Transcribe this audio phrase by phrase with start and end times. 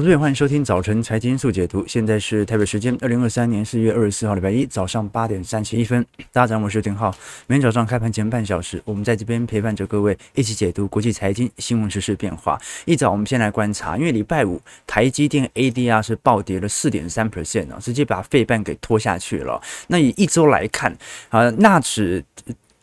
[0.00, 1.84] 各位欢迎收听早晨财经速解读。
[1.84, 6.06] 现在是台北时间二零二三年四月二十四号礼拜一早上八点三十一分。
[6.30, 7.12] 大家好，我是丁浩。
[7.48, 12.56] 每天早上开盘前半小时，我们在这边陪伴着各位一起解读国际财经新闻、时事变化。
[12.84, 19.60] 一早我们先来观察，因为礼拜五台积电 ADR 是暴跌了四点三 percent 啊，直接把费半给拖下去了。
[19.88, 20.96] 那以一周来看
[21.30, 22.24] 啊，纳指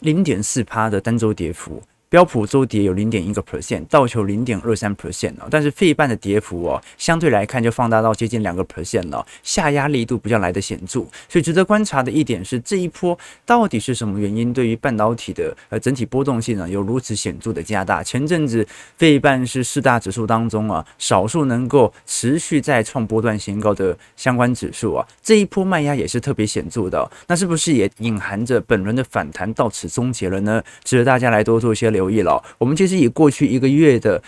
[0.01, 1.81] 零点四趴的单周跌幅。
[2.09, 10.99] 标普周跌有零点一个 percent，道琼零点二三 percent 哦，但是费半的跌幅哦，相对来看就放大到接近两个 percent 了，下压力度比较来的显著。
[11.27, 18.03] 所以值得观察的一点是，这一波到底是什么原因，对于半导体的呃整体波动性呢，有如此显著的加大？
[18.03, 18.65] 前阵子
[18.97, 27.09] 费半是四大指数当中啊，少数能够持续在创波段新高的相关指数啊，这一波卖压也是特别显著的。
[27.27, 30.63] 那是不是也隐含着本轮的反弹到此终结了呢？
[30.83, 32.21] 值得大家来多做一些留意。
[32.21, 34.21] 了，我们其实以过去一个月的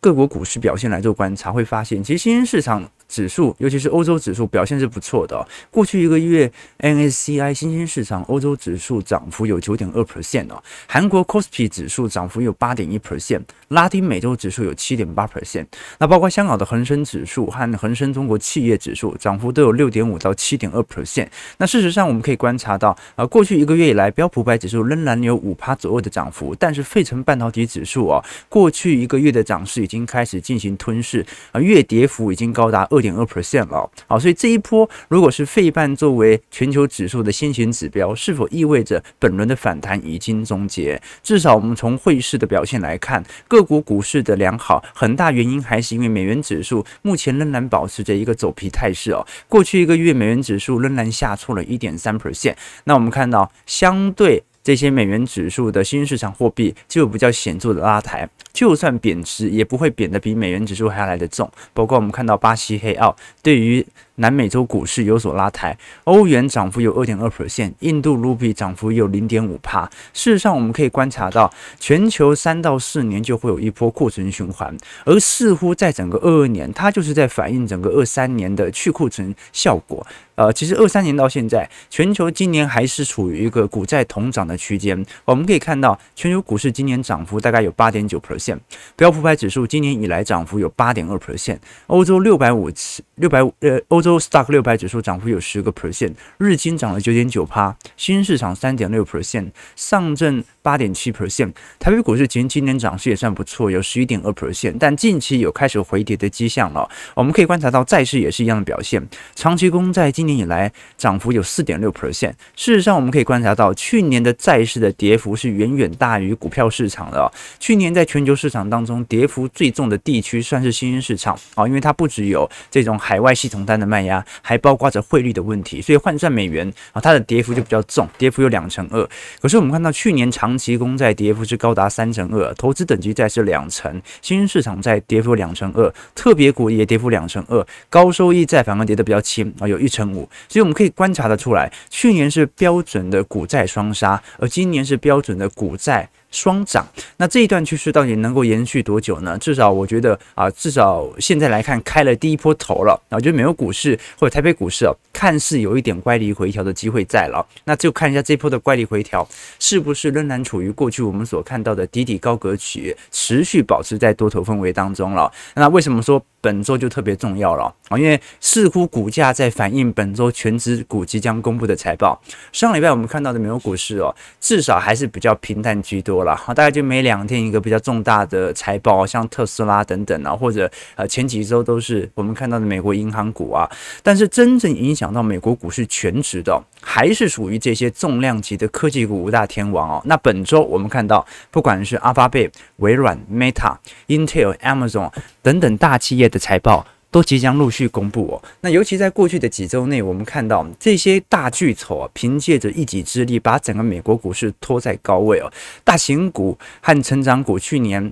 [0.00, 2.90] 各国股市表现来做观察，会发现其实新兴市场。
[3.12, 5.46] 指数，尤其是欧洲指数表现是不错的哦。
[5.70, 10.62] 过去一个月，N S C I 新兴市场欧洲指数涨幅有九点二 percent 哦。
[10.86, 15.66] 韩国 KOSPI 指数涨幅有八点一 percent，拉丁美洲指数有七点八 percent。
[15.98, 21.28] 那包括香港的恒生指数和恒生中国企业指数涨幅都有六点五到七点二 percent。
[21.58, 33.01] 那事实上我们可以观察到，啊，过去一个月以来，标普百指数仍然有五趴左右的涨幅，但是费城半导体指数哦，过去一个月的涨势已经开始进行吞噬，啊，月跌幅已经高达二。
[33.02, 40.98] 点二 percent 了，好，所以这一波如果是费半作为全球指数的先行指标，是否意味着本轮的反弹已经终结？
[41.22, 49.26] 至少我们从汇市的表现来看，各国股市的良好，很大原因还是因为美元指数目前仍然保持着一个走皮态势哦。
[49.48, 54.44] 过去一个月美元指数仍然下挫了一点三 percent，那我们看到相对。
[54.62, 61.50] 这些美元指数的新市场货币就有比较显著的拉抬，就算贬值也不会贬得比美元指数还要来得重。
[61.72, 63.84] 包括我们看到巴西黑澳对于
[64.16, 69.90] 南美洲股市有所拉抬，欧元涨幅有二点二 percent，印度卢比涨幅有零点五帕。
[70.12, 80.06] 事实上，我们可以观察到，全球三到四年就会有一波库存循环，而似乎在整个二二年，它就是在反映整个二三年的去库存效果。
[80.42, 85.06] 呃，其实二三年到现在，全球今年还是处于一个股债同涨的区间。
[85.24, 88.58] 我们可以看到，全球股市今年涨幅大概有八点九 percent，
[88.96, 94.02] 标普百指数今年以来涨幅有八点二 percent，欧洲六百五十六百五呃欧。
[94.02, 106.90] 洲 Stock 六百指数涨幅有十个 percent，日经涨了九点九趴，新兴市场三点六 percent，上证八点七 percent，台北股市其实今年涨势也算不错，有十一点二 percent，但近期有开始回跌的迹象了。
[107.14, 109.00] 我们可以观察到债市也是一样的表现，
[109.36, 112.32] 长期公债今年以来涨幅有四点六 percent。
[112.56, 117.30] 事实上，我们可以观察到去年的债市的跌幅是远远大于股票市场的。
[117.60, 123.92] 去年在全球市场当中跌幅最重的地区算是新兴市场啊，因为它不只有这种海海外系统单的。
[123.92, 129.06] 卖压还包括着汇率的问题，所以换算美元啊，它的跌幅就比较重，跌幅有两成二。
[129.38, 140.26] 可是我们看到去年长期公债跌幅是高达三成二，投资等级债是两成，新兴市场债跌幅两成二，特别股也跌幅两成二，高收益债反而跌得比较轻啊，有一成五。
[140.48, 146.08] 所以我们可以观察得出来，去年是标准的股债双杀，而今年是标准的股债。
[146.32, 146.84] 双涨，
[147.18, 149.38] 那这一段趋势到底能够延续多久呢？
[149.38, 153.00] 至少我觉得啊，至少现在来看开了第一波头了。
[153.10, 157.46] 啊，我觉得美国股市或者台北股市哦，看似有一点乖离回调的机会在了。
[157.64, 159.28] 那就看一下这波的乖离回调
[159.60, 165.30] 是不是仍然处于过去我们所看到的底底高格局，持续保持在多头氛围当中了。
[165.54, 167.96] 那为什么说本周就特别重要了啊？
[167.96, 172.20] 因为似乎股价在反映本周全值股即将公布的财报。
[172.52, 176.22] 上礼拜我们看到的美国股市哦，至少还是比较平淡居多。
[176.34, 183.70] 好，大概就每两天一个比较重大的财报，像特斯拉等等啊，或者呃前几周都是我们看到的美国银行股啊。
[184.02, 190.02] 但是真正影响到美国股市全值的，还是属于这些重量级的科技股五大天王哦。
[190.04, 193.76] 那本周我们看到，不管是阿发贝、微软、Meta、
[194.08, 195.10] Intel、Amazon
[195.40, 196.86] 等等大企业的财报。
[197.12, 198.42] 都即将陆续公布哦。
[198.62, 205.52] 那尤其在过去的几周内，我们看到这些大巨头啊，凭借着一己之力，把整个美国股市拖在高位哦。
[205.84, 208.10] 大型股和成长股去年。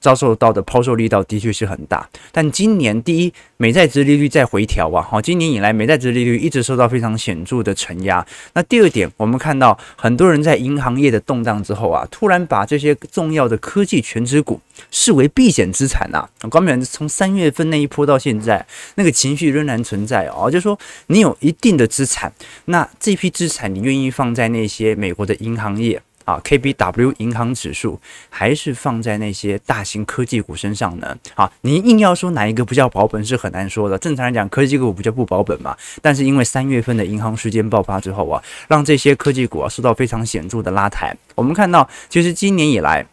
[0.00, 8.26] 遭受到的抛售力道的确是很大，但今年第一，美债殖利率在回调啊，好，今年以来美债殖利率一直受到非常显著的承压。
[8.54, 14.60] 那第二点，我们看到很多人在银行业的动荡之后啊，突然把这些重要的科技权值股
[14.90, 16.26] 视为避险资产呐。
[16.50, 22.32] 光明从三月份那一波到现在，那个情绪仍然存在哦，就说你有一定的资产，
[22.64, 26.00] 那这批资产你愿意放在那些美国的银行业？
[26.30, 31.16] 啊，KBW 银行指数，还是放在那些大型科技股身上呢？
[31.34, 33.98] 啊，你硬要说哪一个不叫保本是很难说的。
[33.98, 35.76] 正常来讲，科技股不叫不保本嘛。
[36.00, 41.16] 但是因为三月份的银行事件爆发之后啊，让这些科技股啊受到非常显著的拉抬。
[41.34, 43.04] 我们看到，其实今年以来。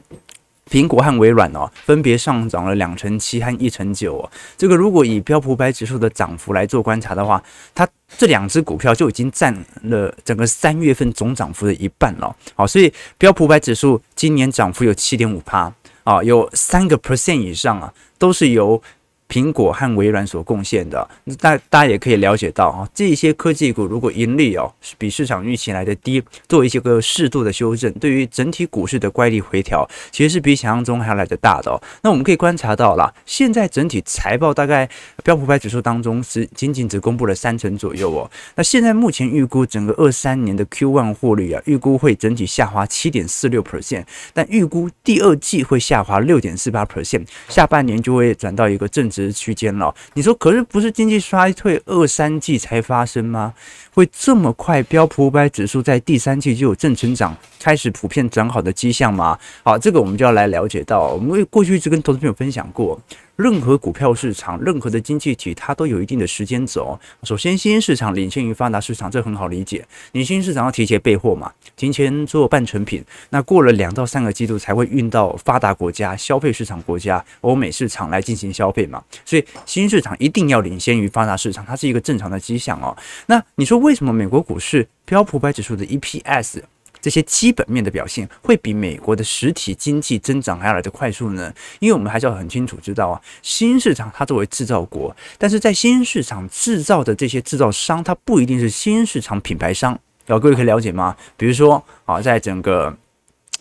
[0.70, 4.32] 苹果和微软哦，分别上涨了两成七和一成九哦。
[4.58, 7.42] 这个如果以标普五百指数的涨幅来做观察的话，
[7.74, 7.88] 它
[8.18, 12.36] 这两只股票就已经占了整个三月份总涨幅的一半了。
[12.56, 15.72] 好，所以标普五百指数今年涨幅有七点五趴
[16.04, 18.82] 啊，有三个 percent 以上啊，都是由。
[19.30, 31.82] 苹果和微软所贡献的，那大大家也可以了解到啊，这些科技股如果盈利哦是比市场预期来的低，做一些个适度的修正，对于整体股市的乖离回调，其实是比想象中还要来得大的哦。
[32.04, 34.90] 那我们可以观察到了，现在整体财报大概
[35.26, 38.32] 标普百指数当中是仅仅只公布了三成左右哦。
[38.56, 49.12] 那现在目前预估整个二三年的 Q1 获利啊，预估会整体下滑七点四六 percent，但预估第二季会下滑六点四八 percent，下半年就会转到一个正。
[49.26, 53.54] 值区间了，你说可是不是经济衰退二三季才发生吗？
[53.94, 54.84] 会这么快？
[54.84, 59.38] 标普五百指数在第三季就有正成长，开始普遍转好的迹象吗？
[59.64, 63.00] 好，这个我们就要来了解到，我们过去一直跟投资朋友分享过。
[63.38, 67.00] 任何股票市场，任何的经济体，它都有一定的时间轴。
[67.22, 69.86] 首先，新兴市场领先于发达市场，这很好理解。
[70.14, 79.04] 你新兴市场要提前备货嘛，提前做半成品，那过了两到三个季度才会运到发达国家、消费市场国家、欧美市场来进行消费嘛。
[79.24, 82.98] 所以，新兴市场一定要领先于发达市场，它是一个正常的迹象哦。
[83.28, 86.64] 那你说为什么美国股市标普百指数的 EPS？
[87.08, 91.54] 这些基本面的表现会比美国的实体经济增长还要来得快速呢？
[91.80, 99.94] 因为我们还是要很清楚知道啊，新市场它作为制造国，但是在新市场制造的这些制造商，它不一定是新市场品牌商。
[100.26, 101.16] 啊，各位可以了解吗？
[101.38, 102.94] 比如说啊，在整个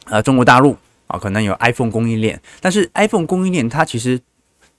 [0.06, 0.76] 呃中国大陆
[1.06, 4.20] 啊，可能有 iPhone 供应链，但是 iPhone 供应链它其实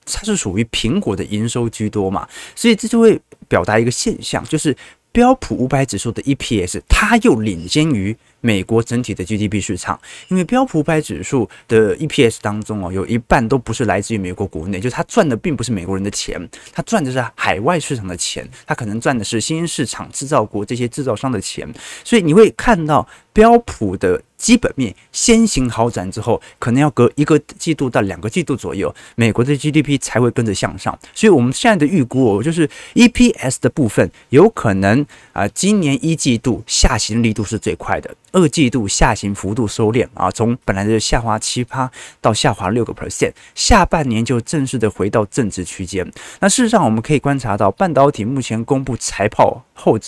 [0.04, 3.18] 它是属于苹果的营收居多嘛，所以这就会
[3.48, 4.76] 表达一个现象，就是
[5.10, 8.14] 标普五百指数的 EPS 它又领先于。
[8.40, 9.98] 美国整体的 GDP 市场，
[10.28, 16.40] 因为标普五百指数的 EPS 当中哦，有一半都不是来自于美国国内，就是他赚的并不是美国人的钱，
[16.72, 21.68] 他赚的是海外市场的钱，他可能赚的是新兴市场制造国这些制造商的钱，
[22.04, 38.14] 所以你会看到标普的基本面先行好转之后，可能要隔一个季度到两个季度左右，美国的 GDP 才会跟着向上，所以我们现在的预估哦，就是 EPS 的部分有可能啊，今年一季度下行力度是最快的。
[38.32, 41.90] 二季度下行幅度收敛啊，从本来的下滑七八
[42.20, 46.10] 到下滑六个 percent，下半年就正式的回到正值区间。
[46.40, 49.98] 那事实上，我们可以观察到，半导体目前公布财报后。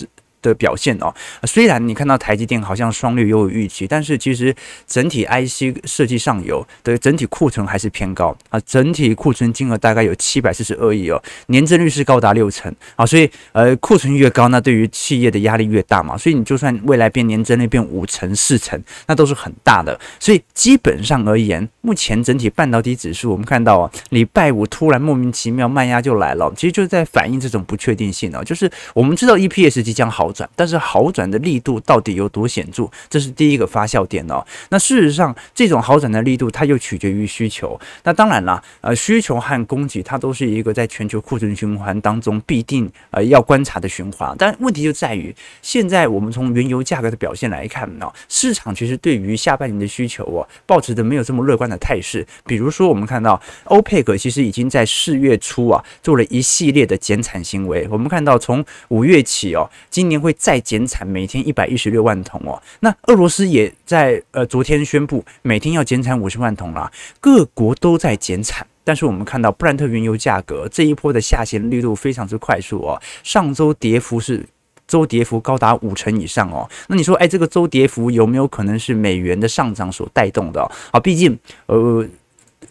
[0.41, 4.53] 的表现哦，虽然你看到台积电好像双率优于预期，但是其实
[4.87, 30.30] 整体 IC 设计上游的整体库存还是偏高啊，整体库存金额大概有七百四十二亿哦，年增率是高达六成啊，所以呃库存越高，那对于企业的压力越大嘛，所以你就算未来变年增率变五成四成，那都是很大的，所以基本上而言，目前整体半导体指数我们看到啊，礼拜五突然莫名其妙卖压就来了，其实就是在反映这种不确定性哦，就是我们知道 EPS 即将好。
[30.31, 32.89] 转，但是好转的力度到底有多显著？
[33.09, 34.45] 这是第一个发酵点哦。
[34.69, 37.77] 那事实上，这种好转的力度，它又取决于需求。
[38.03, 44.33] 那当然了，呃，需求和供给，它都是一个在全球库存循环当中必定呃要观察的循环。
[44.39, 52.25] 但问题就在于，现在我们从原油价格的表现来看呢，市场其实对于下半年的需求哦，抱持的没有这么乐观的态势。
[52.45, 57.85] 比如说，我们看到欧佩克其实已经在四月初啊做了一系列的减产行为。
[57.91, 60.20] 我们看到从五月起哦，今年。
[60.21, 62.61] 会再减产，每天一百一十六万桶哦。
[62.81, 66.91] 那俄罗斯也在呃昨天宣布，每天要减产五十万桶了。
[67.19, 73.01] 各国都在减产，但是我们看到布兰特原油价格这一波的下行力度非常之快速哦。
[73.23, 74.45] 上周跌幅是
[74.87, 76.69] 周跌幅高达五成以上哦。
[76.87, 80.61] 那你说，哎，这个周跌幅有没有可能是美元的上涨所带动的？
[80.91, 82.07] 啊，毕竟呃。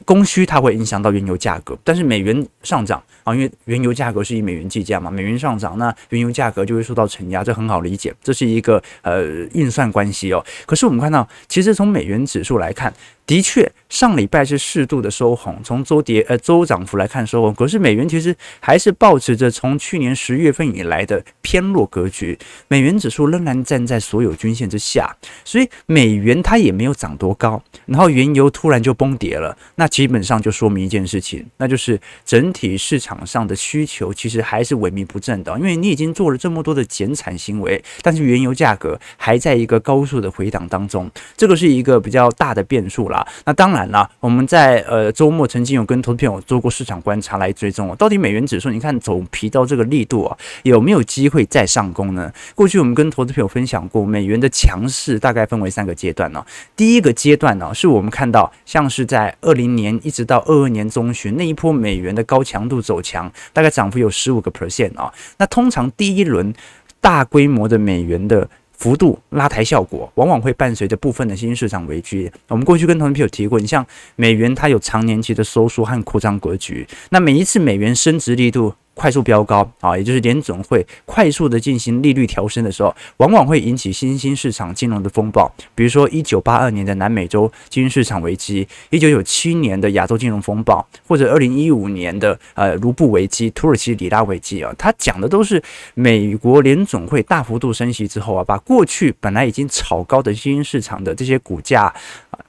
[0.07, 3.01] 供需它会影响到原油价格，但是美元上涨
[3.35, 10.45] 因为原油价格是以美元计价嘛，美元上涨，那原油价格就会受到承压，这很好理解，这是一个呃运算关系哦。
[10.67, 12.93] 可是我们看到，其实从美元指数来看，
[13.27, 17.55] 的确，上礼拜是适度的收红，从周跌呃周涨幅来看收红。
[17.55, 27.63] 可是美元其实还是保持着从去年十月份以来的偏弱格局，美元指数仍然站在所有均线之下，所以美元它也没有涨多高。
[27.87, 35.57] 然后原油突然就崩跌了，那基本上就说明一件事情，那就是整体市场上的需求其实还是萎靡不振的。
[35.59, 43.27] 因为你已经做了这么多的减产行为，但是原油价格还在一个高速的回档当中，这个是一个比较大的变数啦。
[43.45, 52.33] 那当然了，我们在呃周末曾经有跟投资朋友做过市场观察来追踪哦，到底美元指数你看走皮到这个力度啊，有没有机会再上攻呢？
[52.55, 56.45] 过去我们跟投资朋友分享过，美元的强势大概分为三个阶段呢。
[56.77, 65.13] 第一个阶段呢，是我们看到像是在二零年一直到二二年中旬那一波美元的高强度走强，强大概涨幅有十五个 percent 啊。
[65.39, 66.55] 那通常第一轮
[67.01, 72.31] 大规模的美元的幅度拉抬效果，往往会伴随着部分的新兴市场危机。
[72.49, 73.85] 我们过去跟同学有提过，你像
[74.17, 76.87] 美元，它有长年期的收缩和扩张格局。
[77.11, 95.63] 那每一次美元升值力度，快速飙高啊，也就是联总会快速的进行利率调升的时候，往往会引起新兴市场金融的风暴，比如说一九八二年的南美洲金融市场危机，一九九七年的亚洲金融风暴，或者二零一五年的呃卢布危机、土耳其里拉危机啊，它讲的都是
[95.95, 101.91] 美国联总会大幅度升息之后啊，把过去本来已经炒高的新兴市场的这些股价、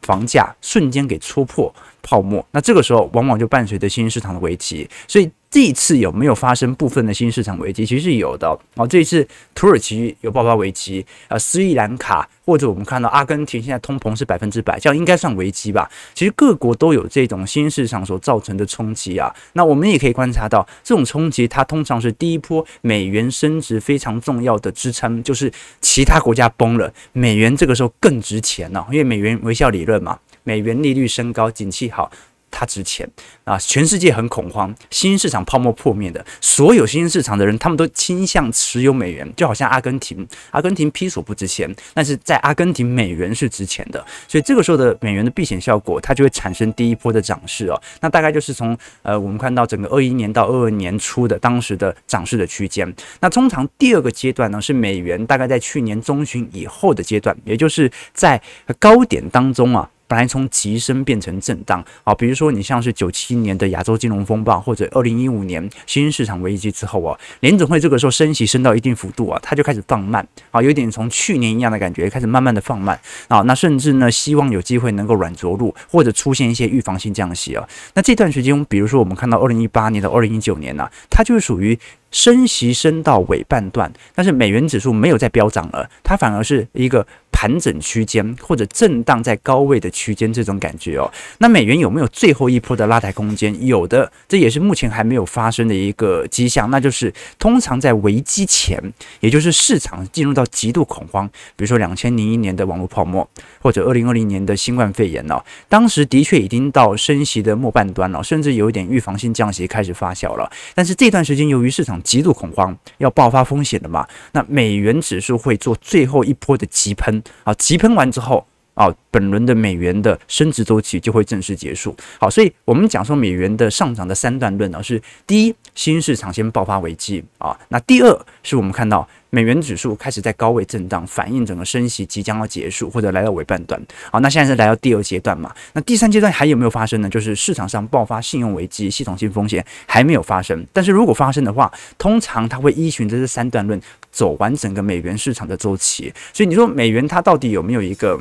[0.02, 5.30] 房价瞬间给戳破泡沫，那这个时候往往就伴随着新兴市场的危机，所以。
[5.52, 7.86] 这一次有没有发生部分的新市场危机？
[7.86, 8.88] 其实是有的哦。
[8.88, 15.92] 这一次土耳其有爆发危机，啊，斯里兰卡或者我们看到阿根廷现在通膨是百分之百，这样应该算危机吧？
[16.14, 19.30] 其实各国都有这种新市场所造成的冲击啊。
[19.52, 32.12] 那我们也可以观察到，这种冲击它通常是第一波美元升值非常重要的支撑，就是其他国家崩了，美元这个时候更值钱了，因为美元微笑理论嘛，美元利率升高，景气好。
[32.54, 33.10] 它值钱
[33.46, 33.58] 啊！
[33.58, 47.82] 全世界很恐慌，新兴市场泡沫破灭的，所有新兴市场的人，他们都倾向持有美元，就好像阿根廷，阿根廷披索不值钱，但是在阿根廷美元是值钱的，所以这个时候的美元的避险效果，它就会产生第一波的涨势哦。
[48.02, 52.94] 那大概就是从呃，我们看到整个二一年到二二年初的当时的涨势的区间。
[53.22, 58.42] 那通常第二个阶段呢，是美元大概在去年中旬以后的阶段，也就是在
[58.78, 59.90] 高点当中啊。
[60.12, 73.00] 本来从急升变成震荡啊，比如说你像是九七年的亚洲金融风暴，或者二零一五年新兴市场危机之后啊，联准会这个时候升息升到一定幅度啊，它就开始放慢啊，有点从去年一样的感觉，开始慢慢的放慢
[73.30, 77.66] 啊，那甚至呢，希望有机会能够软着陆，或者出现一些预防性降息啊。
[77.94, 81.80] 那这段时间，比如说我们看到二零一八年到二零一九年呢、啊，它就是属于。
[82.12, 91.10] 升息升到尾半段，但是美元指数没有再飙涨了，它反而是一个盘整区间或者震荡在高位的区间这种感觉哦。
[91.40, 93.66] 那美元有没有最后一波的拉抬空间？
[93.66, 98.82] 有的，这也是目前还没有发生的一个迹象，那就是通常在危机前，
[99.22, 103.28] 也就是市场进入到极度恐慌，比如说两千零一年的网络泡沫，
[103.62, 110.52] 或者二零二零年的新冠肺炎哦，当时的确已经到升息的末半端了，甚至有一点预防性降息开始发酵了。
[110.76, 114.08] 但是这段时间由于市场极度恐慌，要爆发风险了嘛？
[114.34, 117.54] 那美元指数会做最后一波的急喷啊！
[117.54, 121.96] 急喷完之后啊，本轮的美元的升值周期就会正式结束。
[122.20, 129.08] 好，所以我们讲说美元的上涨的三段论呢，是第一，新市场先爆发危机啊；那第二，是我们看到。
[129.34, 133.82] 美元指数开始在高位震荡，反映整个升息即将要结束或者来到尾半段。
[134.12, 135.56] 好，那现在是来到第二阶段嘛？
[135.72, 137.10] 那第三阶段还有没有发生呢？
[137.10, 140.62] 就是市场上爆发信用危机、系统性风险还没有发生。
[140.74, 146.14] 但是如果发生的话，通常它会依循着这三段论走完整个美元市场的周期。
[146.34, 148.20] 所以你说美元它到底有没有一个？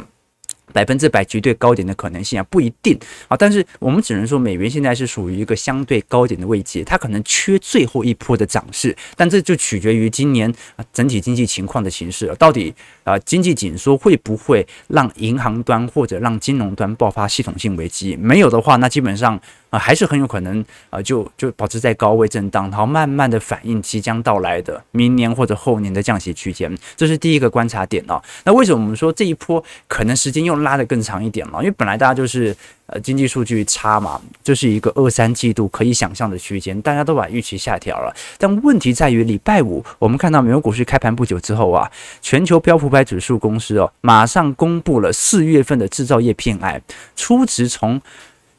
[0.73, 2.99] 百分之百绝对高点的可能性啊，不一定
[3.29, 10.53] 啊，但是我们只能说美元现在是属于一个相对高点的位置，它可能缺最后一波的涨势，但这就取决于今年
[10.93, 12.75] 整体经济情况的形势了，到底
[13.05, 18.17] 啊经济紧缩会不会让银行端或者让金融端爆发系统性危机？
[18.17, 19.41] 没有的话，那基本上。
[19.71, 28.21] 啊，还是很有可能啊，就就保持在高位震荡，然后慢慢的反映即将到来的明年或者后年的降息区间，这是第一个观察点哦。
[28.45, 31.59] 那为什么我们说这一波可能时间又拉得更长一点了？
[31.61, 32.55] 因为本来大家就是
[32.87, 38.13] 呃经济数据差嘛，这是一个二三季度可以想象的区间，大家都把预期下调了。
[38.39, 41.89] 但问题在于礼拜五我们看到美国股市开盘不久之后啊，
[42.21, 46.81] 全球标普百指数公司哦，马上公布了四月份的制造业 PMI，
[47.15, 48.01] 初值从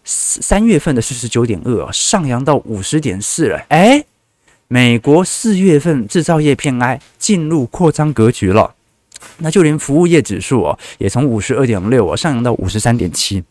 [0.04, 4.04] 三月份的四十九点二啊上扬到五十点四了，哎，
[4.68, 8.74] 美国四月份制造业 PMI 进入扩张格局了，
[9.38, 13.44] 那就连服务业指数哦，也从五十二点六啊上扬到五十三点七，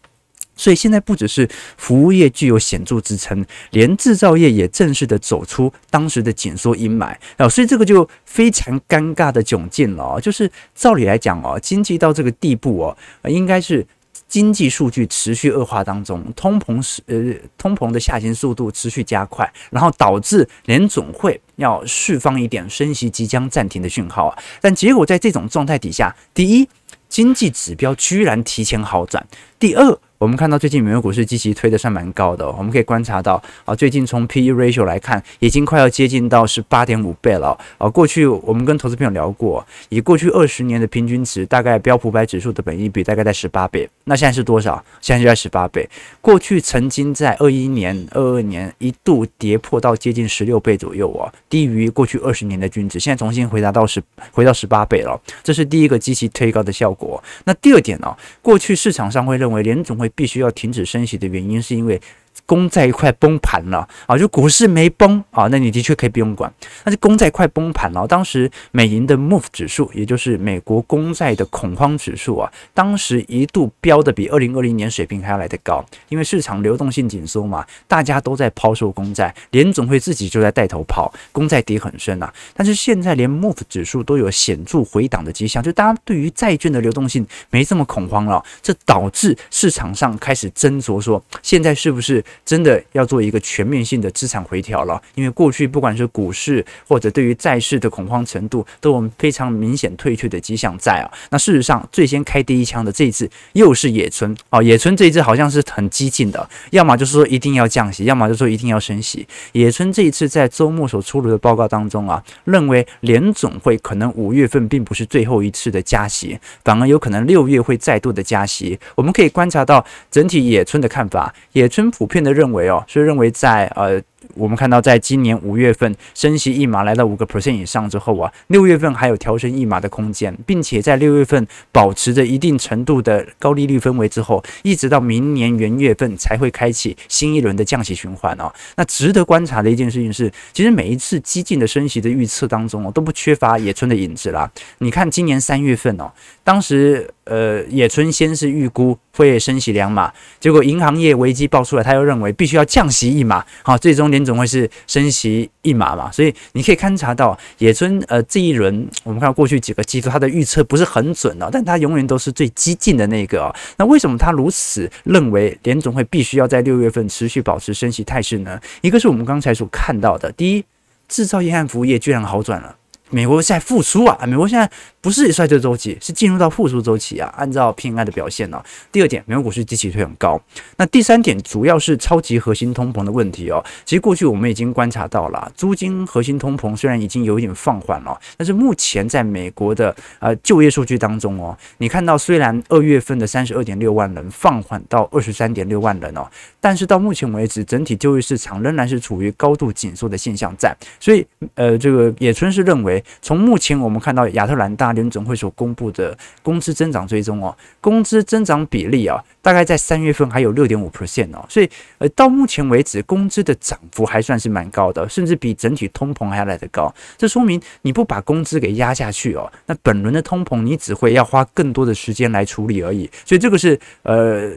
[0.57, 7.15] 所以现在不只是服务业具有显著支撑，连制造业也正式的走出当时的紧缩阴霾。
[7.37, 10.21] 啊，所以这个就非常尴尬的窘境了。
[10.21, 12.97] 就是照理来讲哦，经济到这个地步哦，
[13.31, 13.87] 应该是
[14.31, 24.39] 经济数据持续恶化当中，通膨是呃通膨的下行速度持续加快，然后导致联总会要释放一点升息即将暂停的讯号啊。
[24.61, 26.69] 但结果在这种状态底下，第一，
[27.09, 29.21] 经济指标居然提前好转；
[29.59, 37.89] 第二，我们看到最近美国股市积极推的算蛮高的，我们可以观察到啊，最近从 P/E ratio 来看，已经快要接近到十八点五倍了啊。
[37.89, 44.85] 过去我们跟投资朋友聊过，以过去二十年的平均值，大概标普百指数的本益比大概在十八倍，那现在是多少？
[45.01, 45.89] 现在就在十八倍。
[46.21, 55.19] 过去曾经在二一年、二二年一度跌破到接近十六倍左右啊，低于过去二十年的均值，现在重新回答到十，回到十八倍了。
[55.43, 57.25] 这是第一个积极推高的效果。
[57.45, 58.15] 那第二点呢？
[58.43, 62.01] 过去市场上会认为联总会必须要停止升息的原因，是因为。
[62.47, 64.19] 公债快崩盘了啊！
[64.19, 66.53] 就股市没崩啊，那你的确可以不用管。
[66.83, 82.33] 但是公债快崩盘了，当时美银的 MOVE 指数，也就是美国公债的恐慌指数啊，当时一度飙得比二零二零年水平还要来得高，因为市场流动性紧缩嘛，大家都在抛售公债，联总会自己就在带头抛，公债跌很深啊。
[82.55, 92.20] 但是现在连 MOVE 指数都有显著回档的迹象，就大家对于债券的流动性没这么恐慌了，这导致市场上开始斟酌说，现在是不是？
[92.45, 101.11] 真的要做一个全面性的资产回调了，因为过去不管是股市或者对于债市的恐慌程度，都有非常明显退却的迹象在啊。
[101.31, 109.27] 那事实上，最先开第一枪的这一次又是野村啊，野村这一次好像是很激进的，要么就是说一定要降息，要么就是说一定要升息。
[109.53, 118.79] 野村这一次在周末所出炉的报告当中啊，认为联总会可能五月份并不是最后一次的加息，反而有可能六月会再度的加息。
[118.95, 122.35] 我们可以观察到整体野村的看法，野村普遍的。
[122.35, 124.03] 认为哦，是认为在呃。
[124.35, 138.53] 我们看到，在今年五月份升息一码来到五个 percent 以上之后啊，六月份还有调升一码的空间，并且在六月份保持着一定程度的高利率氛围之后，一直到明年元月份才会开启新一轮的降息循环哦。
[138.77, 144.49] 那值得观察的一件事情是，其实每一次激进的升息的预测当中哦，都不缺乏野村的影子啦。
[144.79, 146.13] 你看今年三月份哦，
[146.45, 154.20] 当时呃野村先是预估会升息两码，结果银行业危机爆出来，他又认为必须要降息一码，好，最终连。
[154.25, 163.55] 总会是升息一码嘛，所以你可以观察到野村呃这一轮，我们看到过去几个季度他的预测不是很准哦，但他永远都是最激进的那个哦。
[163.77, 168.61] 那为什么他如此认为联总会必须要在六月份持续保持升息态势呢？
[168.81, 170.65] 一个是我们刚才所看到的，第一，
[171.09, 172.77] 制造业和服务业居然好转了。
[173.11, 174.19] 美国在复苏啊！
[174.25, 174.71] 美国现在
[175.01, 177.33] 不是衰退周期，是进入到复苏周期啊！
[177.37, 180.41] 按照 PMI 的表现呢、第二点，美国股市基期推很高。
[180.77, 183.65] 那第三点，主要是超级核心通膨的问题哦。
[183.85, 196.25] 其实过去我们已经观察到了，租金核心通膨虽然已经有一点放缓了，但是目前在美国的呃就业数据当中哦，你看到虽然二月份的三十二点六万人放缓到二十三点六万人哦，
[196.61, 200.77] 但是到目前为止，整体就业市场仍然是处于高度紧缩的现象在。
[201.01, 203.00] 所以呃，这个野村是认为。
[203.23, 216.93] 从目前我们看到亚特兰大联总会所公布的工资增长追踪哦，工资增长比例啊，大概在三月份还有六点五 percent 哦，所以呃到目前为止工资的涨幅还算是蛮高的，甚至比整体通膨还要来得高。
[217.17, 223.11] 这说明你不把工资给压下去哦，那本轮的通膨你只会要花更多的时间来处理而已。
[223.25, 224.51] 所以这个是呃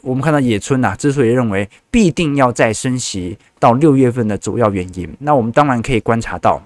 [0.00, 5.12] 我们看到野村呐、啊，之所以认为必定要再升息到六月份的主要原因。
[5.18, 6.62] 那我们当然可以观察到。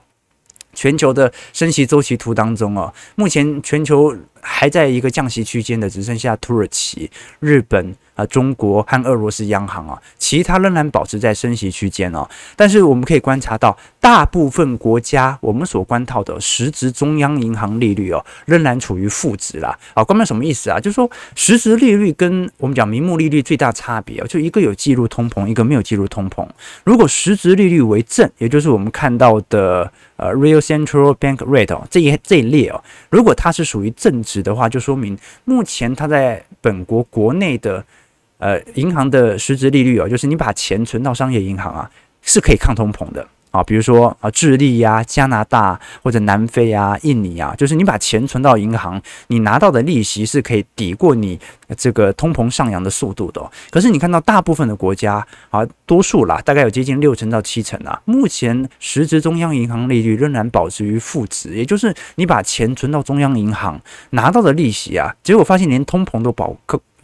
[0.75, 7.95] 全球的升息周期图当中哦，目前全球还在一个降息区间的，只剩下土耳其、日本。
[8.15, 12.29] 啊，中国和俄罗斯央行啊，其他仍然保持在升息区间哦。
[12.55, 19.79] 但是我们可以观察到，大部分国家我们所观到的实质中央银行利率哦，仍然处于负值啦。
[19.95, 20.79] 啊，关门什么意思啊？
[20.79, 26.47] 就是说，实质利率跟我们讲名目利率最大差别哦，就一个有记录通膨，一个没有记录通膨。
[26.85, 37.85] 如果实质利率为正，也就是我们看到的呃 Real Central Bank Rate 哦，这一这一列哦，如果它是属于正值的话，就说明目前它在本国国内的。
[38.39, 41.89] 呃，银行的实质利率啊，就是你把钱存到商业银行啊，
[42.23, 43.63] 是可以抗通膨的啊。
[43.63, 51.39] 比如说啊，智利呀、加拿大或者南非啊、印尼啊，就是你把钱存到银行，你拿到的利息是可以抵过你
[51.77, 53.41] 这个通膨上扬的速度的。
[53.71, 66.57] 可是你看到大部分的国家啊，多数啦，大概有接近六成到七成啊，目前实质中央银行利率仍然保持于负值，也就是你把钱存到中央银行拿到的利息啊，结果发现连通膨都保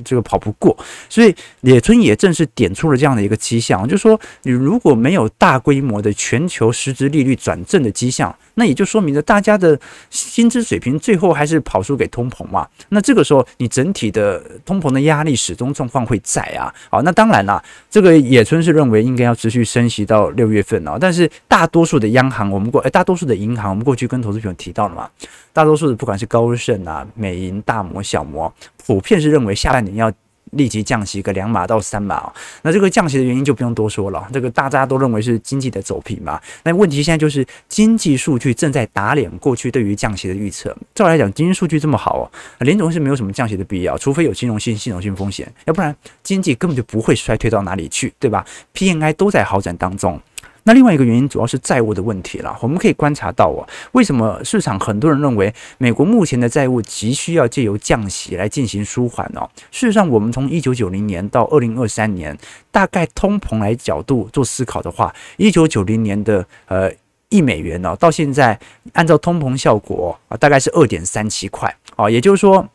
[0.05, 0.77] 这个跑不过。
[1.09, 9.79] 所以野村也正是点出了这样的一个迹象，就是说你如果没有大规模的全球实质利率转正的迹象，那也就说明着大家的
[10.11, 12.69] 薪资水平最后还是跑输给通膨嘛。
[12.91, 16.75] 那这个时候你整体的通膨的压力始终状况会在啊。
[16.91, 20.99] 好，那当然啦，这个野村是认为应该要持续升息到六月份啊。
[21.01, 25.09] 但是大多数的央行，我们过哎，大多数的银行，我们过去跟投资朋友提到了嘛，
[25.53, 28.53] 大多数的不管是高盛啊、美银、大摩、小摩，
[28.85, 30.13] 普遍是认为下半年要。
[30.53, 32.33] 立即降息个两码到三码哦，
[32.63, 36.41] 那这个降息的原因就不用多说了，这个大家都认为是经济的走平嘛。
[36.65, 40.77] 那问题现在就是经济数据正在打脸过去对于降息的预测。
[40.95, 42.25] 照来讲，经济数据这么好哦，
[42.61, 50.21] 联总是没有什么降息的必要，除非有金融性、系统性风险，要不然经济根本就不会衰退到哪里去，对吧？PMI 都在好转当中。
[50.69, 52.55] 那另外一个原因主要是债务的问题了。
[52.61, 59.41] 我们可以观察到啊，为什么市场很多人认为美国目前的债务急需要借由降息来进行舒缓呢？
[59.71, 62.37] 事实上，我们从一九九零年到二零二三年，
[62.71, 66.93] 大概通膨来角度做思考的话，一九九零年的呃
[67.31, 68.61] 一美元呢，到现在
[68.93, 72.69] 按照通膨效果啊，大概是二点三七块啊，也就是说。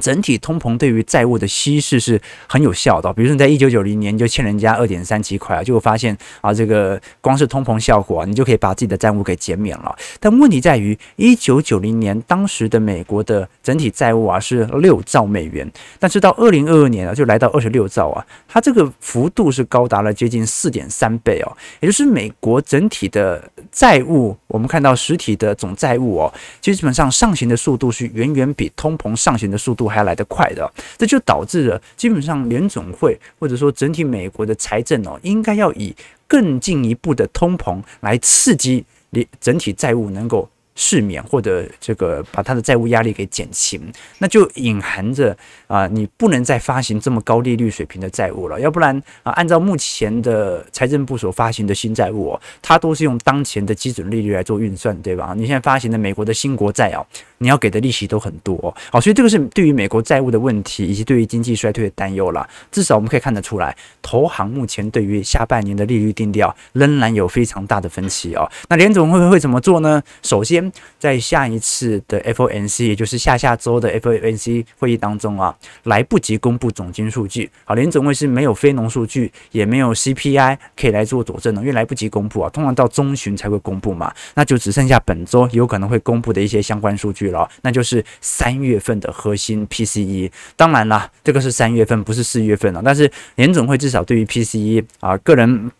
[0.00, 9.94] 整体通膨对于债务的稀释是很有效的，比如说你在一九九零年就欠人家二点三七块啊，就会发现啊，这个光是通膨效果啊，你就可以把自己的债务给减免了。
[10.18, 35.94] 但问题在于，一九九零年当时的美国的整体债务啊是六兆美元，但是到二零二二年啊就来到二十六兆啊，它这个幅度是高达了接近四点三倍哦，也就是美国整体的债务，我们看到实体的总债务哦，其实基本上上行的速度是远远比通膨上行的速度还来得快的，这就导致了基本上联总会或者说整体美国的财政哦，应该要以
[36.26, 40.48] 更进一步的通膨来刺激你整体债务能够。
[40.76, 43.78] 释免或者这个把它的债务压力给减轻，
[44.16, 55.34] 那就隐含着啊，你不能再发行这么高利率水平的债务了，要不然啊，按照目前的财政部所发行的新债务哦，它都是用当前的基准利率来做运算，对吧？
[55.36, 57.04] 你现在发行的美国的新国债啊，
[57.40, 62.48] 你要给的利息都很多，好，所以这个是对于美国债务的问题以及对于经济衰退的担忧了。
[62.70, 68.48] 至少我们可以看得出来，投行目前对于下半年的利率定调仍然有非常大的分歧哦。
[68.68, 70.02] 那联总会会怎么做呢？
[70.22, 70.70] 首先。
[70.98, 77.50] 在下一次的 FOMC，也就是下下周的 FOMC 会议当中啊，来不及公布总金数据。
[77.64, 84.12] 好，联准会是没有非农数据，也没有 CPI 可以来做佐证的，因为来不及公布啊，通常到中旬才会公布嘛。
[84.34, 90.30] 那就只剩下本周有可能会公布的一些相关数据了，那就是三月份的核心 PCE。
[90.56, 92.82] 当然啦，这个是三月份，不是四月份了。
[92.84, 95.70] 但是联总会至少对于 PCE 啊，个人。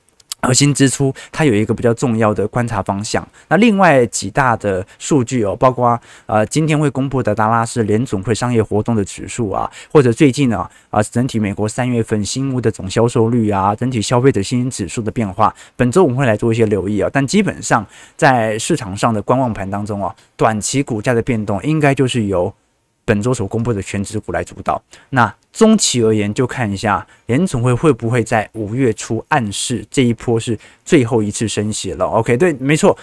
[0.42, 3.26] 核心支出，它有一个比较重要的观察方向。
[3.48, 17.10] 那另外几大的数据哦，包括呃今天会公布的达拉斯联准会商业活动的指数啊，或者最近呢啊整体美国三月份新屋的总销售率啊，整体消费者信心指数的变化，本周我们会来做一些留意啊。
[17.12, 17.84] 但基本上
[18.16, 22.52] 在市场上的观望盘当中啊，短期股价的变动应该就是由
[23.04, 24.80] 本周所公布的全指股来主导。
[25.10, 32.04] 那中期而言，就看一下联总会会不会在五月初暗示这一波是最后一次升息了。
[32.06, 32.96] OK，对，没错。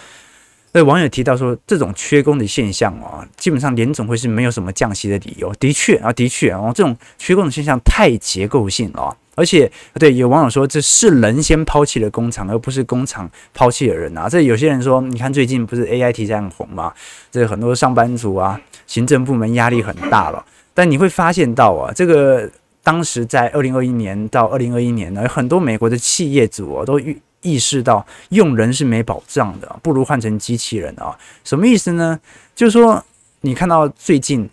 [0.74, 5.52] 所以网友提到说，这种缺工的现象啊，基本上联总会是没有什么降息的理由。
[5.56, 9.16] 的确啊，的确啊，这种缺工的现象太结构性了。
[9.34, 14.28] 而且，对有网友说，这是人先抛弃了工厂，而不是工厂抛弃了人啊。
[14.28, 16.94] 这有些人说，你看最近不是 AI 题材很红吗？
[17.32, 20.46] 这很多上班族啊，行政部门压力很大了。
[20.78, 22.48] 但你会发现到啊，这个
[22.84, 31.18] 当时在二零二一年到二零二一年呢，很多美国的企业主啊都意意识到用人是没保障的，不如换成机器人啊。
[31.44, 32.20] 什么意思呢？
[32.56, 33.04] 就是说
[33.42, 34.48] 你看到最近。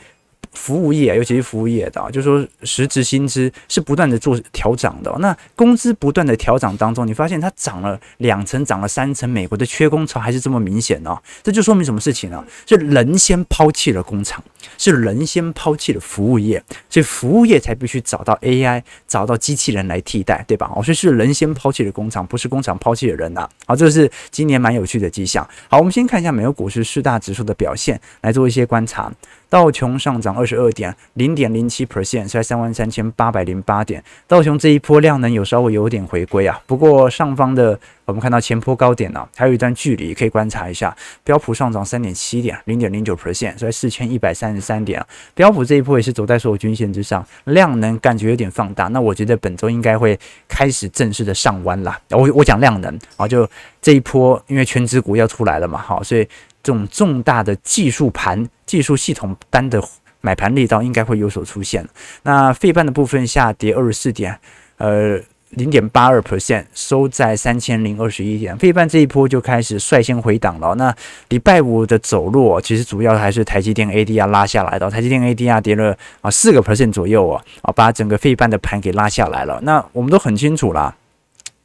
[0.55, 5.14] 服务业，尤其是服务业的，就是说实质薪资是不断的做调涨的。
[5.19, 11.17] 那工资不断的调涨当中，你发现它涨了两成，涨了三成，美国的缺工潮还是这么明显呢？
[11.43, 12.43] 这就说明什么事情呢？
[12.67, 14.43] 是人先抛弃了工厂，
[14.79, 20.71] 是人先抛弃了服务业，所以服务业才必须找到 AI，找到机器人来替代，对吧？
[20.75, 23.49] 哦，所以是人先抛弃了工厂，不是工厂抛弃了人呐。
[23.67, 25.47] 好，这是今年蛮有趣的迹象。
[25.69, 29.12] 好，我们先看一下美国股市四大指数的表现，来做一些观察。
[29.55, 34.03] 道琼上涨二十二点零点零七 percent，在三万三千八百零八点。
[34.27, 40.93] 道琼这一波量能有稍微有点回归啊，不过上方的我们看到前坡高点呢、啊，还有一段距离可以观察一下。
[41.23, 45.01] 标普上涨三点七点零点零九 percent，在四千一百三十三点。
[45.35, 48.88] 标普这一波也是走在所有均线之上，量能感觉有点放大。
[48.88, 51.97] 那我觉得本周应该会开始正式的上弯啦。
[52.11, 53.49] 我我讲量能啊，就
[53.81, 56.27] 这一波，因为权值股要出来了嘛，好，所以。
[56.64, 59.81] 这种重大的技术盘、技术系统单的
[60.20, 61.87] 买盘力道应该会有所出现。
[62.24, 64.37] 那费半的部分下跌二十四点，
[64.79, 65.20] 呃。
[65.57, 70.74] 零点八二 percent 收在三千零二十一点，费半这一波就开始率先回档了。
[70.74, 70.92] 那
[71.29, 79.61] 礼拜五的走弱，其实主要还是台积电 ADR 拉下来的，台积电 ADR 跌了啊四个 percent 左右啊，啊把整个费半的盘给拉下来了。
[79.62, 80.92] 那我们都很清楚啦，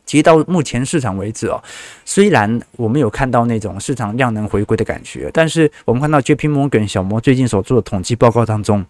[0.10, 1.64] 其实到目前市场为止哦，
[2.04, 8.84] 虽然我们有看到那种市场量能回归的感觉，但是我们看到 JP Morgan 小摩最近所做的统计报告当中。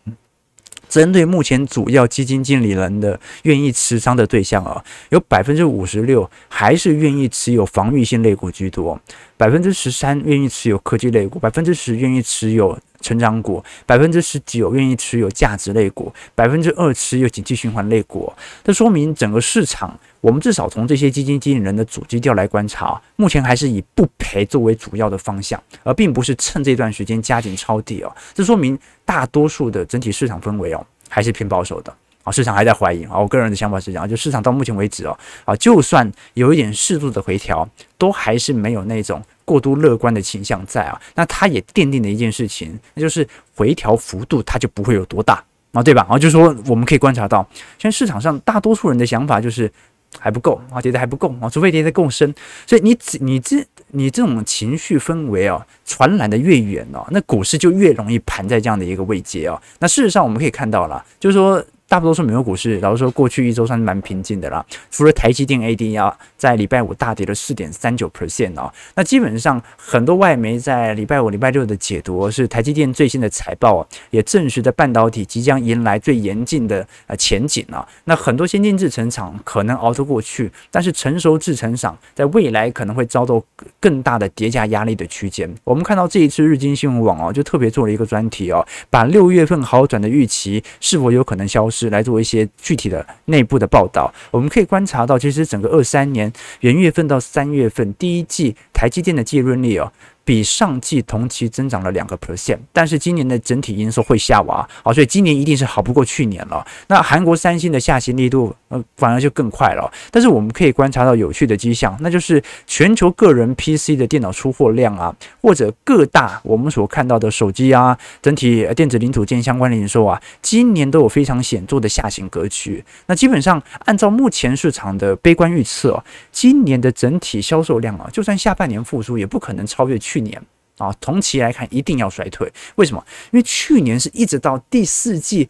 [0.87, 8.99] 针对目前主要基金经理人的愿意持仓的对象啊，有百分之五十六还是愿意持有防御性类股居多，
[9.35, 18.33] 百分之十三愿意持有科技类股，百分之十愿意持有成长股，百分之十九愿意持有价值类股，百分之二持有景气循环类股。
[18.63, 28.15] 这说明整个市场，我们至少从这些基金经理人的主基调来观察，目前还是以不赔作为主要的方向，而并不是趁这段时间加紧抄底哦。
[28.33, 28.77] 这说明。
[29.09, 31.91] 大多数的整体市场氛围哦，还是偏保守的
[32.23, 33.17] 啊，市场还在怀疑啊。
[33.17, 41.01] 我个人的想法是这样，就市场到目前为止哦，啊，就算有一点适度的回调，都还是没有那种过度乐观的倾向在啊。
[41.15, 46.05] 那它也奠定了一件事情，那就是回调幅度它就不会有多大啊，对吧？
[46.07, 47.43] 啊，就是说我们可以观察到，
[47.79, 49.71] 现在市场上大多数人的想法就是。
[50.17, 52.33] 还不够啊，跌得还不够啊，除非跌得够深。
[52.65, 59.61] 所以你你这你这种情绪氛围啊，传染的越远哦，那股市就越容易盘在这样的一个位阶哦。
[59.79, 61.63] 那事实上我们可以看到了，就是说。
[61.89, 64.63] 大多数美国股市，老实说，过去一周算是蛮平静的啦。
[64.91, 77.83] 除了台积电 ADR 在礼拜五大跌了四点三九 percent 哦，那基本上很多外媒在礼拜五、礼拜六的解读是台积电最新的财报也证实的半导体即将迎来最严峻的呃前景啊。
[78.03, 83.43] 那很多先进制程厂可能熬得过去，但是成熟制程厂在未来可能会遭到
[83.79, 85.51] 更大的叠加压力的区间。
[85.63, 91.78] 我们看到这一次日经新闻网哦，就特别做了一个专题哦，把六月份好转的预期是否有可能消失。
[91.79, 99.91] 是来做一些具体的内部的报道，我们可以观察到，其实整个二三年元月份到三月份第一季台积电的利润率哦。
[100.25, 106.63] 比上季同期增长了两个 percent，但是今年的整体营收会下滑，好，所以今年一定是好不过去年了。
[106.87, 109.91] 那韩国三星的下行力度，呃，反而就更快了。
[110.09, 122.83] 但是我们可以观察到有趣的迹象，那就是全球个人 PC 的电脑出货量啊，或者各大我们所看到的手机啊，整体电子零组件相关的营收啊，今年都有非常显著的下行格局。
[123.05, 129.99] 那基本上按照目前市场的悲观预测，今年的整体销售量啊，就算下半年复苏，也不可能超越。
[129.99, 130.41] 去年
[130.77, 132.49] 啊，同期来看一定要衰退。
[132.75, 133.05] 为什么？
[133.31, 135.47] 因为去年是一直到第四季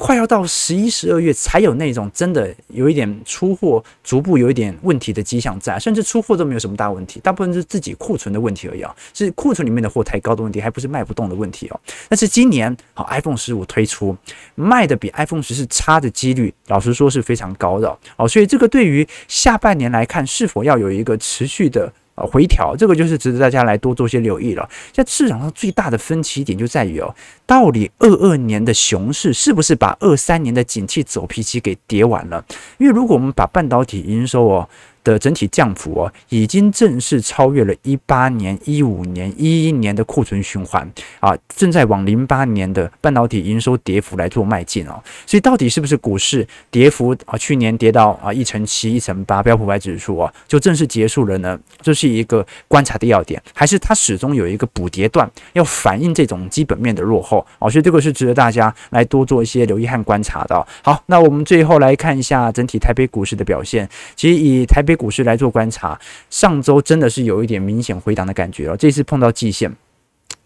[0.00, 11.78] 快要到十一、十二月才有那种真的有一点出货逐步有一点问题的迹象在，甚至出货都没有什么大问题，大部分是自己库存的问题而已啊，是库存里面的货太高的问题，还不是卖不动的问题哦。
[12.08, 14.16] 但是今年好，iPhone 十五推出
[14.54, 18.26] 卖的比 iPhone 十四差的几率，老实说是非常高的哦。
[18.26, 21.92] 所以这个对于下半年来看，是否要有一个持续的。
[22.14, 24.68] 啊回调，这个就是值得大家来多做些留意了。
[24.92, 27.14] 在市场上最大的分歧点就在于哦，
[27.46, 32.44] 到底二二年的熊市是不是把二三年的景气走脾气给跌完了？
[32.78, 34.68] 因为如果我们把半导体营收哦。
[35.04, 45.02] 的整体降幅哦，已经正式超越了一八年、一五年、一一年的库存循环啊，正在往零八年的半导体营收跌幅来做迈进哦。
[45.26, 47.36] 所以到底是不是股市跌幅啊？
[47.38, 51.58] 去年跌到啊一成七、一成八，标普白指数啊就正式结束了呢？
[51.80, 57.68] 这是一个观察的要点，还是它始终有一个补跌段，要反映这种基本面的落后啊？
[57.68, 60.66] 所以这个是值得大家来多做一些留意和观察的。
[60.82, 63.88] 好，那我们最后来看一下整体台北股市的表现。
[64.14, 65.98] 其实以台北股市来做观察，
[66.28, 68.76] 上周真的是有一点明显回档的感觉了。
[68.76, 69.70] 这次碰到季线。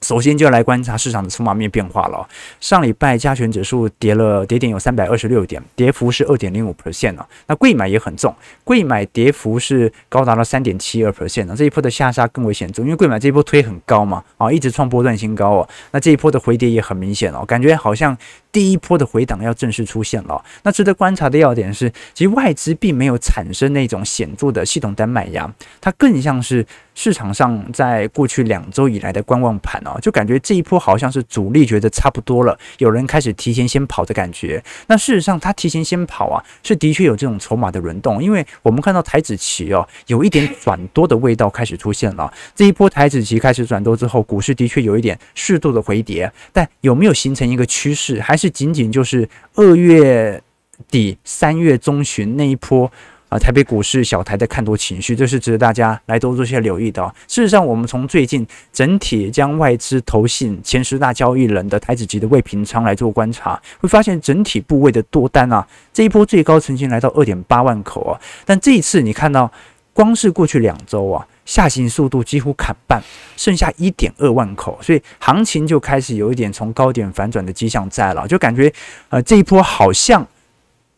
[0.05, 2.29] 首先就要来观察市场的筹码面变化了。
[2.61, 7.17] 上礼拜加权指数跌了跌点有三百二十六点，跌幅是二点零五 percent。
[7.47, 11.55] 那贵买也很重，贵买跌幅是高达了三点七二 percent 啊。
[11.57, 15.69] 这一波的下杀更为显著，因为贵买这一波推很高嘛，啊，一直创波段新高哦。
[15.93, 18.15] 那这一波的回跌也很明显哦，感觉好像
[18.53, 20.45] 第一波的回档要正式出现了。
[20.65, 26.67] 那值得观察的要点是，其实外资并没有产生那种显著的系统单买压，它更像是。
[26.95, 34.63] 市场上在过去两周以来的观望盘哦，就感觉这一波好像是主力觉得差不多了，有人开始提前先跑的感觉。
[34.87, 42.33] 那事实上，他提前先跑啊，是的确有这种筹码的轮动，因为我们看到台指期哦，有一点转多的味道开始出现了。
[42.55, 50.43] 这一波台指期开始转多之后，股市的确有一点适度的回跌，但有没有形成一个趋势，还是仅仅就是二月
[50.91, 52.91] 底三月中旬那一波？
[53.29, 57.03] 啊，台北股市小台的看多情绪，这是值得大家来多做些留意的。
[57.27, 69.51] 事实上，我们从最近整体将外资投信前十大交易人的台指级的未平仓来做观察，会发现整体部位的多单啊，这一波最高曾经来到二点八万口啊，但这一次你看到，
[69.93, 73.03] 光是过去两周啊，下行速度几乎砍半，
[73.37, 78.73] 剩下一点二万口，所以行情就开始有一点从高点反转的迹象在了，就感觉
[79.09, 80.25] 呃这一波好像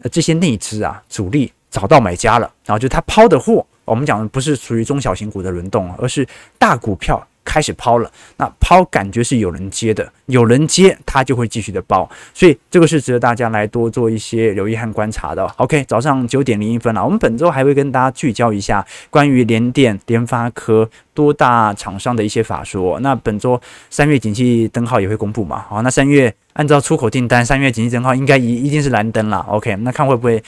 [0.02, 1.50] 呃这些内资啊主力。
[1.76, 6.26] 找到买家了，然后就他抛的货，我们讲的不是属于中小型股的轮动，而是
[6.58, 8.10] 大股票开始抛了。
[8.38, 15.44] 那抛感觉是有人接的，有人接它就会继续的抛，所以这个是值得大家来多做一些留意和观察的。
[15.58, 22.98] OK，早上九点零一分了，我们本周还会跟大家聚焦一下关于联电、联发科多大厂商的一些法说。
[23.00, 23.60] 那本周
[23.90, 25.66] 三月景气灯号也会公布嘛？
[25.68, 26.34] 好，那三月。
[26.56, 29.44] 按照出口订单，三月景气灯号应该一一定是蓝灯了。
[29.48, 30.42] OK，那看会不会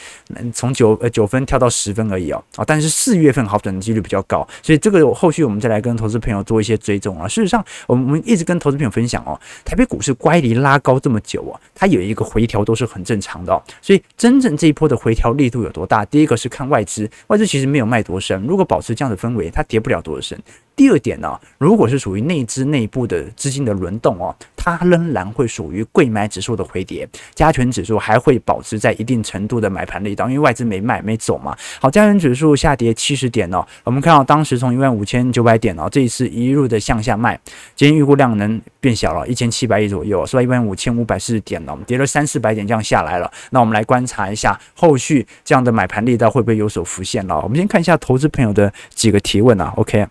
[0.54, 2.42] 从九呃九分跳到十分而已哦。
[2.56, 7.28] 啊，但是四月份好转的几率比较高，所以这个后续我们再来跟投资朋友做一些追踪啊。
[7.28, 13.62] 事实上，我们一直跟投资朋友分享哦，台北股市乖离拉高这么久啊，它有一个回调都是很正常的哦。
[13.82, 16.06] 所以真正这一波的回调力度有多大？
[16.06, 20.38] 第一个是看外资，外资其实没有卖多深，如果保持这样的氛围，它跌不了多深。
[20.78, 31.56] 第二点呢、如果是属于内资内部的资金的轮动哦，它仍然会属于贵买指数的回跌，加权指数还会保持在一定程度的买盘力道，因为外资没卖没走嘛。
[31.80, 37.36] 好，加权指数下跌七十点哦，我们看到当时从一万五千九百点哦，这一次一路的向下卖，
[37.74, 40.42] 今天预估量能变小了，一千七百亿左右，是吧？
[40.42, 43.28] 一万五千五百四十点了，我们跌了三四百点这样下来了。
[43.50, 47.40] 那我们来观察一下后续这样的买盘力道会不会有所浮现了？
[47.40, 50.06] 我们先看一下投资朋友的几个提问啊，OK。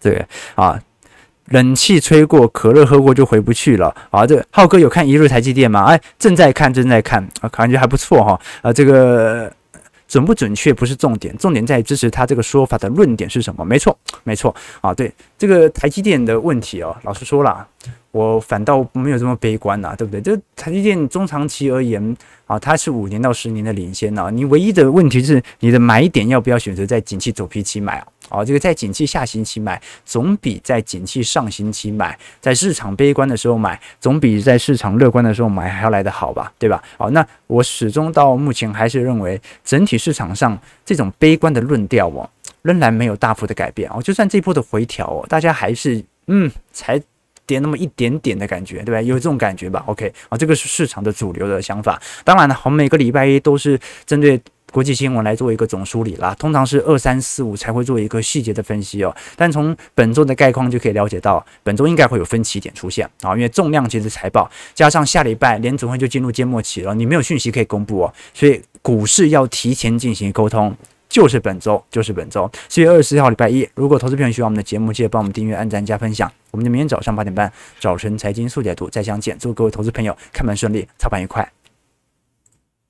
[0.00, 0.80] 对啊，
[1.46, 4.26] 冷气吹过，可乐喝过就回不去了啊！
[4.26, 5.84] 这浩哥有看一日台积电吗？
[5.84, 8.72] 哎，正在看，正在看啊，感觉还不错哈啊！
[8.72, 9.50] 这个
[10.06, 13.64] 准不准确不是重点，重点在支持他这个说法的论点是什么？
[13.64, 14.92] 没错，没错啊！
[14.92, 17.66] 对这个台积电的问题哦，老实说了，
[18.10, 20.20] 我反倒没有这么悲观呐，对不对？
[20.20, 22.14] 这台积电中长期而言
[22.46, 28.06] 啊，它是五年到十年的领先啊，你唯一的问题是你的买点要不要选择在景气走皮期买啊？
[28.30, 36.52] 哦，这个在景气下行期买，总比在景气上行期买，在市场悲观的时候买，总比在市场乐观的时候买还要来得好吧？
[36.58, 36.82] 对吧？
[36.96, 42.28] 好，那我始终到目前还是认为，整体市场上这种悲观的论调哦，
[42.62, 44.02] 仍然没有大幅的改变哦。
[44.02, 47.00] 就算这波的回调哦，大家还是嗯，才
[47.46, 49.00] 跌那么一点点的感觉，对吧？
[49.00, 52.00] 有这种感觉吧？OK，啊，这个是市场的主流的想法。
[52.24, 54.40] 当然了，我们每个礼拜一都是针对。
[54.72, 59.14] 国际新闻来做一个总梳理啦，通常是二三四五才会做一个细节的分析哦。
[59.36, 70.74] 但从本周的概况就可以了解到，本周应该会有分歧点出现啊，因为重量级的财报加上下礼拜联准会就进入缄默期了，你没有讯息可以公布哦，所以股市要提前进行沟通，
[71.08, 73.68] 就是本周，就是本周四月二十四号礼拜一。
[73.74, 76.30] 如果投资朋友喜欢我们的节目，记得帮我们订阅、按赞、加分享。
[76.50, 81.57] 我们就明天早上八点半早晨财经速解读再相见，祝各位投资朋友开盘顺利，操盘愉快。